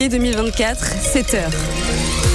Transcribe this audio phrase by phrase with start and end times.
[0.00, 2.27] 2024, 7 heures.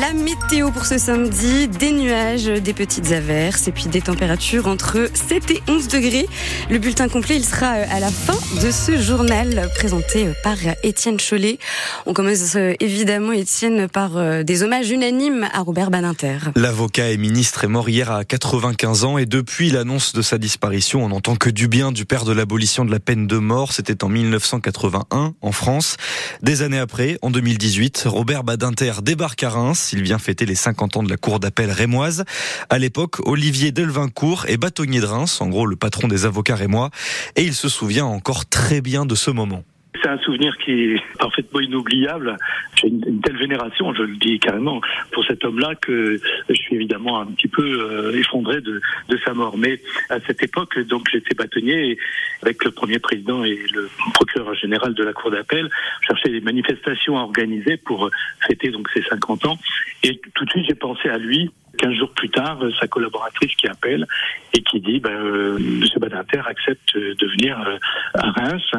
[0.00, 5.10] La météo pour ce samedi, des nuages, des petites averses et puis des températures entre
[5.12, 6.26] 7 et 11 degrés.
[6.70, 10.56] Le bulletin complet, il sera euh, à la fin de ce journal présenté euh, par
[10.84, 11.58] Étienne Chollet.
[12.06, 16.38] On commence euh, évidemment, Étienne, par des hommages unanimes à Robert Badinter.
[16.56, 21.04] L'avocat et ministre est mort hier à 95 ans et depuis l'annonce de sa disparition,
[21.04, 23.72] on n'entend que du bien du père de l'abolition de la peine de mort.
[23.72, 25.98] C'était en 1981 en France.
[26.42, 29.89] Des années après, en 2018, Robert Badinter débarque à Reims.
[29.92, 32.24] Il vient fêter les 50 ans de la cour d'appel rémoise.
[32.68, 36.90] À l'époque, Olivier Delvincourt est bâtonnier de Reims, en gros le patron des avocats rémois,
[37.36, 39.64] et il se souvient encore très bien de ce moment.
[40.02, 42.36] C'est un souvenir qui est parfaitement inoubliable.
[42.76, 44.80] J'ai une, telle vénération, je le dis carrément,
[45.12, 49.34] pour cet homme-là que je suis évidemment un petit peu euh, effondré de, de, sa
[49.34, 49.58] mort.
[49.58, 51.98] Mais à cette époque, donc j'étais bâtonnier
[52.42, 55.68] avec le premier président et le procureur général de la cour d'appel,
[56.06, 58.10] cherchais des manifestations à organiser pour
[58.46, 59.58] fêter donc ses 50 ans.
[60.02, 61.50] Et tout de suite, j'ai pensé à lui
[61.80, 64.06] 15 jours plus tard, sa collaboratrice qui appelle
[64.52, 67.78] et qui dit ben, euh, Monsieur Badinter accepte de venir euh,
[68.14, 68.70] à Reims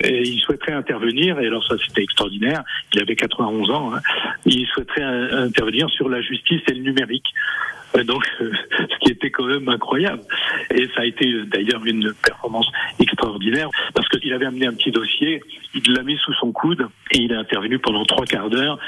[0.00, 1.40] et il souhaiterait intervenir.
[1.40, 2.62] Et alors ça c'était extraordinaire.
[2.92, 3.94] Il avait 91 ans.
[3.94, 4.00] Hein.
[4.44, 7.32] il souhaiterait intervenir sur la justice et le numérique.
[7.96, 10.22] Euh, donc, ce qui était quand même incroyable.
[10.70, 12.70] Et ça a été d'ailleurs une performance
[13.20, 15.42] extraordinaire parce qu'il avait amené un petit dossier,
[15.74, 18.78] il l'a mis sous son coude et il a intervenu pendant trois quarts d'heure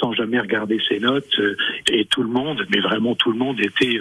[0.00, 1.40] sans jamais regarder ses notes.
[1.88, 4.00] et tout le monde, mais vraiment tout le monde était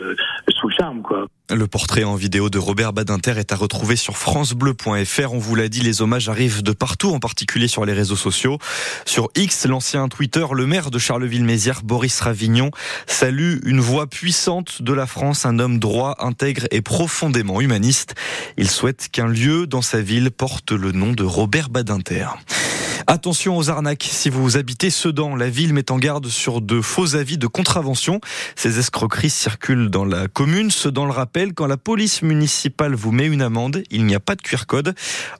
[0.49, 1.27] sous le charme, quoi.
[1.51, 5.33] Le portrait en vidéo de Robert Badinter est à retrouver sur francebleu.fr.
[5.33, 8.57] On vous l'a dit, les hommages arrivent de partout, en particulier sur les réseaux sociaux.
[9.05, 12.71] Sur X, l'ancien Twitter, le maire de Charleville-Mézières, Boris Ravignon,
[13.05, 18.15] salue une voix puissante de la France, un homme droit, intègre et profondément humaniste.
[18.55, 22.27] Il souhaite qu'un lieu dans sa ville porte le nom de Robert Badinter.
[23.11, 24.07] Attention aux arnaques.
[24.09, 28.21] Si vous habitez Sedan, la ville met en garde sur de faux avis de contravention.
[28.55, 30.71] Ces escroqueries circulent dans la commune.
[30.71, 34.35] Sedan le rappelle, quand la police municipale vous met une amende, il n'y a pas
[34.35, 34.95] de QR code.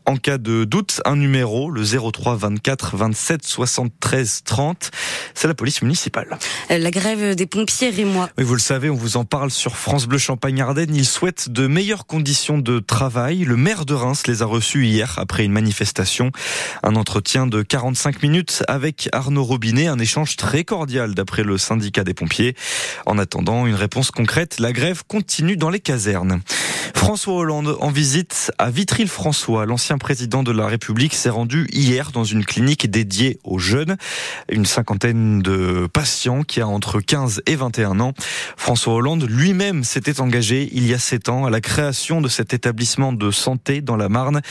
[0.05, 4.91] En cas de doute, un numéro, le 03 24 27 73 30.
[5.33, 6.37] C'est la police municipale.
[6.69, 8.29] La grève des pompiers rémois.
[8.37, 10.93] Oui, vous le savez, on vous en parle sur France Bleu Champagne-Ardenne.
[10.93, 13.45] Ils souhaitent de meilleures conditions de travail.
[13.45, 16.33] Le maire de Reims les a reçus hier après une manifestation.
[16.83, 22.03] Un entretien de 45 minutes avec Arnaud Robinet, un échange très cordial d'après le syndicat
[22.03, 22.55] des pompiers.
[23.05, 26.41] En attendant une réponse concrète, la grève continue dans les casernes.
[27.01, 29.65] François Hollande en visite à Vitry-le-François.
[29.65, 33.97] L'ancien président de la République s'est rendu hier dans une clinique dédiée aux jeunes.
[34.51, 38.13] Une cinquantaine de patients qui a entre 15 et 21 ans.
[38.55, 42.53] François Hollande lui-même s'était engagé il y a 7 ans à la création de cet
[42.53, 44.41] établissement de santé dans la Marne.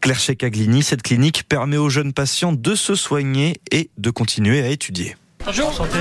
[0.00, 4.68] Claire Checaglini, cette clinique permet aux jeunes patients de se soigner et de continuer à
[4.68, 5.16] étudier.
[5.44, 5.72] Bonjour.
[5.72, 5.98] Santé.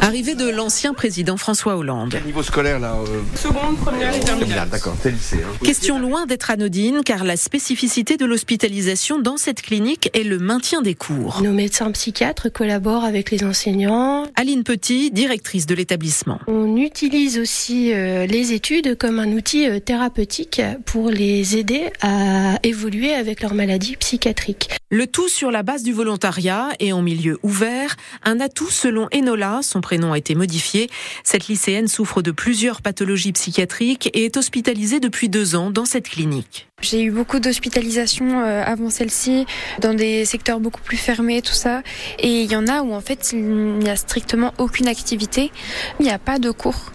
[0.00, 2.16] Arrivée de l'ancien président François Hollande.
[2.24, 4.68] niveau scolaire là euh, Seconde, première et terminale.
[4.68, 5.38] D'accord, c'est lycée.
[5.42, 5.56] Hein.
[5.64, 10.82] Question loin d'être anodine car la spécificité de l'hospitalisation dans cette clinique est le maintien
[10.82, 11.40] des cours.
[11.42, 14.26] Nos médecins psychiatres collaborent avec les enseignants.
[14.36, 16.38] Aline Petit, directrice de l'établissement.
[16.46, 22.58] On utilise aussi euh, les études comme un outil euh, thérapeutique pour les aider à
[22.62, 24.70] évoluer avec leur maladie psychiatrique.
[24.90, 29.60] Le tout sur la base du volontariat et en milieu ouvert, un atout selon Enola,
[29.62, 30.90] son prénom a été modifié.
[31.22, 36.08] Cette lycéenne souffre de plusieurs pathologies psychiatriques et est hospitalisée depuis deux ans dans cette
[36.08, 36.68] clinique.
[36.82, 39.46] J'ai eu beaucoup d'hospitalisations euh, avant celle-ci,
[39.78, 41.82] dans des secteurs beaucoup plus fermés, tout ça.
[42.18, 45.52] Et il y en a où en fait il n'y a strictement aucune activité,
[46.00, 46.92] il n'y a pas de cours.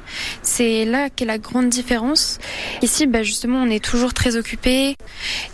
[0.58, 2.40] C'est là qu'est la grande différence.
[2.82, 4.96] Ici, bah, justement, on est toujours très occupé.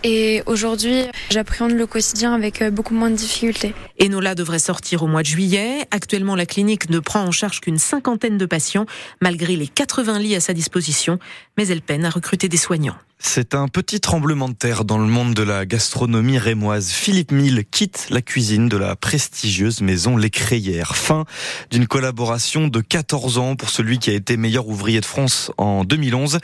[0.06, 3.76] Et aujourd'hui, j'appréhende le quotidien avec euh, beaucoup moins de difficultés.
[4.02, 5.86] Enola devrait sortir au mois de juillet.
[5.92, 8.86] Actuellement, la clinique ne prend en charge qu'une cinquantaine de patients,
[9.20, 11.20] malgré les 80 lits à sa disposition.
[11.58, 12.96] Mais elle peine à recruter des soignants.
[13.20, 16.92] C'est un petit tremblement de terre dans le monde de la gastronomie rémoise.
[16.92, 20.96] Philippe Mille quitte la cuisine de la prestigieuse maison Les Crayères.
[20.96, 21.26] Fin
[21.72, 25.84] d'une collaboration de 14 ans pour celui qui a été meilleur ouvrier de France en
[25.84, 26.40] 2011.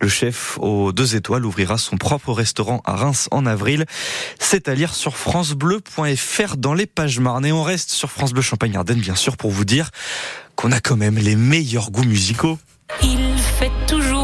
[0.00, 3.86] Le chef aux deux étoiles ouvrira son propre restaurant à Reims en avril.
[4.38, 7.46] C'est à lire sur francebleu.fr dans les pages marnes.
[7.46, 9.90] Et on reste sur France Bleu Champagne-Ardenne, bien sûr, pour vous dire
[10.56, 12.58] qu'on a quand même les meilleurs goûts musicaux.
[13.02, 14.23] Il fait toujours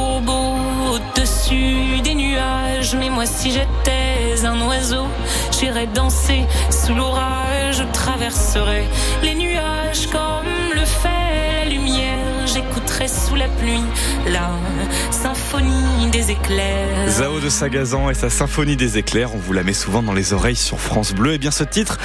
[1.51, 5.07] des nuages, mais moi si j'étais un oiseau,
[5.51, 8.87] j'irais danser sous l'orage, je traverserais
[9.23, 13.83] les nuages comme le fait la lumière j'écouterai sous la pluie
[14.29, 14.51] la
[15.11, 17.09] symphonie des éclairs.
[17.09, 20.33] Zao de Sagazan et sa symphonie des éclairs, on vous la met souvent dans les
[20.33, 21.33] oreilles sur France Bleu.
[21.33, 21.99] Et eh bien ce titre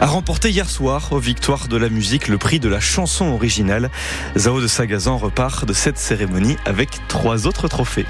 [0.00, 3.90] a remporté hier soir aux Victoires de la musique le prix de la chanson originale.
[4.36, 8.06] Zao de Sagazan repart de cette cérémonie avec trois autres trophées.